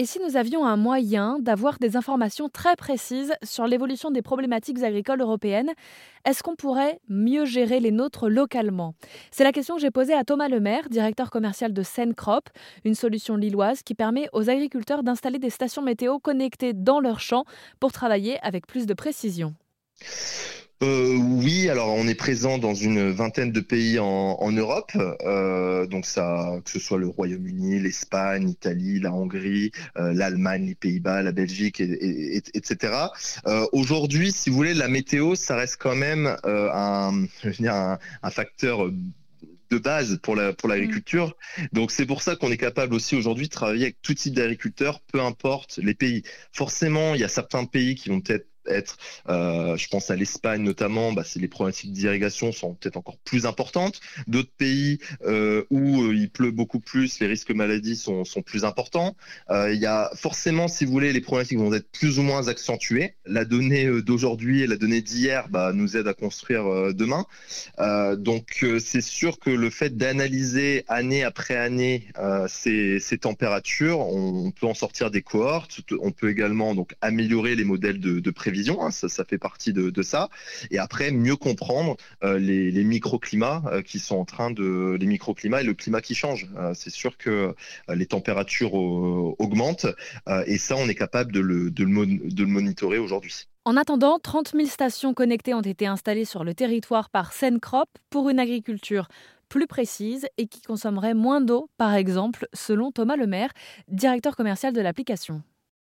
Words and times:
Et 0.00 0.06
si 0.06 0.20
nous 0.24 0.36
avions 0.36 0.64
un 0.64 0.76
moyen 0.76 1.40
d'avoir 1.40 1.80
des 1.80 1.96
informations 1.96 2.48
très 2.48 2.76
précises 2.76 3.34
sur 3.42 3.66
l'évolution 3.66 4.12
des 4.12 4.22
problématiques 4.22 4.80
agricoles 4.84 5.20
européennes, 5.20 5.72
est-ce 6.24 6.44
qu'on 6.44 6.54
pourrait 6.54 7.00
mieux 7.08 7.44
gérer 7.44 7.80
les 7.80 7.90
nôtres 7.90 8.28
localement? 8.28 8.94
C'est 9.32 9.42
la 9.42 9.50
question 9.50 9.74
que 9.74 9.80
j'ai 9.80 9.90
posée 9.90 10.14
à 10.14 10.22
Thomas 10.22 10.46
Lemaire, 10.46 10.88
directeur 10.88 11.30
commercial 11.30 11.72
de 11.72 11.82
Sencrop, 11.82 12.48
une 12.84 12.94
solution 12.94 13.34
lilloise 13.34 13.82
qui 13.82 13.96
permet 13.96 14.28
aux 14.32 14.48
agriculteurs 14.48 15.02
d'installer 15.02 15.40
des 15.40 15.50
stations 15.50 15.82
météo 15.82 16.20
connectées 16.20 16.74
dans 16.74 17.00
leurs 17.00 17.18
champs 17.18 17.44
pour 17.80 17.90
travailler 17.90 18.38
avec 18.42 18.68
plus 18.68 18.86
de 18.86 18.94
précision. 18.94 19.56
Euh, 20.84 21.16
oui, 21.16 21.68
alors 21.68 21.88
on 21.88 22.06
est 22.06 22.14
présent 22.14 22.56
dans 22.56 22.74
une 22.74 23.10
vingtaine 23.10 23.50
de 23.50 23.60
pays 23.60 23.98
en, 23.98 24.52
Europe, 24.52 24.92
euh, 25.24 25.86
donc 25.86 26.06
ça, 26.06 26.60
que 26.64 26.70
ce 26.70 26.78
soit 26.78 26.98
le 26.98 27.08
Royaume-Uni, 27.08 27.80
l'Espagne, 27.80 28.46
l'Italie, 28.46 29.00
la 29.00 29.12
Hongrie, 29.12 29.72
euh, 29.96 30.12
l'Allemagne, 30.14 30.66
les 30.66 30.74
Pays-Bas, 30.76 31.22
la 31.22 31.32
Belgique, 31.32 31.80
etc. 31.80 32.92
Aujourd'hui, 33.72 34.30
si 34.30 34.50
vous 34.50 34.56
voulez, 34.56 34.74
la 34.74 34.88
météo, 34.88 35.34
ça 35.34 35.56
reste 35.56 35.78
quand 35.80 35.96
même 35.96 36.36
un, 36.44 37.24
un, 37.42 38.30
facteur 38.30 38.88
de 39.70 39.78
base 39.78 40.18
pour 40.22 40.36
la 40.36 40.52
pour 40.52 40.68
l'agriculture. 40.68 41.36
Donc 41.72 41.90
c'est 41.90 42.06
pour 42.06 42.22
ça 42.22 42.36
qu'on 42.36 42.52
est 42.52 42.56
capable 42.56 42.94
aussi 42.94 43.16
aujourd'hui 43.16 43.46
de 43.46 43.52
travailler 43.52 43.84
avec 43.84 44.00
tout 44.00 44.14
type 44.14 44.34
d'agriculteurs, 44.34 45.00
peu 45.12 45.20
importe 45.20 45.78
les 45.82 45.94
pays. 45.94 46.22
Forcément, 46.52 47.14
il 47.14 47.20
y 47.20 47.24
a 47.24 47.28
certains 47.28 47.64
pays 47.64 47.96
qui 47.96 48.08
vont 48.10 48.20
peut-être 48.20 48.46
être, 48.68 48.96
euh, 49.28 49.76
je 49.76 49.88
pense 49.88 50.10
à 50.10 50.16
l'Espagne 50.16 50.62
notamment, 50.62 51.12
bah, 51.12 51.22
c'est 51.24 51.40
les 51.40 51.48
problématiques 51.48 51.92
d'irrigation 51.92 52.52
sont 52.52 52.74
peut-être 52.74 52.96
encore 52.96 53.18
plus 53.18 53.46
importantes. 53.46 54.00
D'autres 54.26 54.52
pays 54.56 54.98
euh, 55.24 55.64
où 55.70 56.02
euh, 56.02 56.14
il 56.14 56.30
pleut 56.30 56.50
beaucoup 56.50 56.80
plus, 56.80 57.20
les 57.20 57.26
risques 57.26 57.50
maladies 57.50 57.96
sont, 57.96 58.24
sont 58.24 58.42
plus 58.42 58.64
importants. 58.64 59.16
Il 59.50 59.78
y 59.80 59.86
a 59.86 60.10
forcément, 60.14 60.68
si 60.68 60.84
vous 60.84 60.92
voulez, 60.92 61.12
les 61.12 61.20
problématiques 61.20 61.58
vont 61.58 61.72
être 61.72 61.90
plus 61.90 62.18
ou 62.18 62.22
moins 62.22 62.48
accentuées. 62.48 63.14
La 63.24 63.44
donnée 63.44 64.02
d'aujourd'hui 64.02 64.62
et 64.62 64.66
la 64.66 64.76
donnée 64.76 65.02
d'hier 65.02 65.48
bah, 65.48 65.72
nous 65.72 65.96
aide 65.96 66.06
à 66.06 66.14
construire 66.14 66.64
demain. 66.94 67.26
donc 68.16 68.64
c'est 68.78 69.00
sûr 69.00 69.38
que 69.38 69.50
le 69.50 69.70
fait 69.70 69.96
d'analyser 69.96 70.84
année 70.88 71.24
après 71.24 71.56
année 71.56 72.08
ces, 72.48 72.98
ces, 73.00 73.18
températures, 73.18 74.00
on, 74.00 74.50
peut 74.50 74.66
en 74.66 74.74
sortir 74.74 75.10
des 75.10 75.22
cohortes. 75.22 75.80
On 76.00 76.10
peut 76.10 76.30
également 76.30 76.74
donc 76.74 76.94
améliorer 77.00 77.54
les 77.56 77.64
modèles 77.64 78.00
de, 78.00 78.20
de 78.20 78.30
prévision 78.30 78.57
Hein, 78.80 78.90
ça, 78.90 79.24
fait 79.24 79.38
partie 79.38 79.72
de, 79.72 80.02
ça. 80.02 80.28
Et 80.70 80.78
après, 80.78 81.10
mieux 81.10 81.36
comprendre 81.36 81.96
euh, 82.24 82.38
les, 82.38 82.84
microclimats 82.84 83.62
euh, 83.66 83.82
qui 83.82 83.98
sont 83.98 84.16
en 84.16 84.24
train 84.24 84.50
de, 84.50 84.96
les 84.98 85.06
microclimats 85.06 85.60
et 85.60 85.64
le 85.64 85.74
climat 85.74 86.00
qui 86.00 86.14
change. 86.14 86.48
Euh, 86.56 86.72
c'est 86.74 86.90
sûr 86.90 87.16
que 87.16 87.54
les 87.88 88.06
températures 88.06 88.74
augmentent 88.74 89.86
et 90.46 90.58
ça, 90.58 90.76
on 90.76 90.88
est 90.88 90.94
capable 90.94 91.32
de 91.32 91.40
le, 91.40 91.70
de 91.70 91.84
le, 91.84 92.46
monitorer 92.46 92.98
aujourd'hui. 92.98 93.48
En 93.64 93.76
attendant, 93.76 94.18
30 94.18 94.52
000 94.54 94.66
stations 94.66 95.14
connectées 95.14 95.54
ont 95.54 95.60
été 95.60 95.86
installées 95.86 96.24
sur 96.24 96.44
le 96.44 96.54
territoire 96.54 97.10
par 97.10 97.32
Sencrop 97.32 97.88
pour 98.10 98.30
une 98.30 98.38
agriculture 98.38 99.08
plus 99.48 99.66
précise 99.66 100.26
et 100.36 100.46
qui 100.46 100.62
consommerait 100.62 101.14
moins 101.14 101.40
d'eau, 101.40 101.68
par 101.76 101.94
exemple, 101.94 102.46
selon 102.52 102.92
Thomas 102.92 103.16
Lemaire, 103.16 103.50
directeur 103.88 104.36
commercial 104.36 104.72
de 104.72 104.80
l'application. 104.80 105.42